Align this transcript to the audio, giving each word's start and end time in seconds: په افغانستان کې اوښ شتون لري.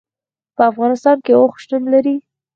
په 0.55 0.61
افغانستان 0.71 1.17
کې 1.25 1.33
اوښ 1.39 1.53
شتون 1.63 1.83
لري. 1.93 2.15